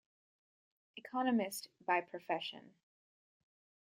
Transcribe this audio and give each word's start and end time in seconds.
Economist 0.97 1.69
by 1.85 2.01
profession. 2.01 2.73